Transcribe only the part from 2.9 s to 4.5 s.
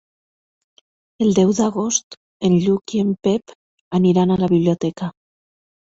i en Pep aniran a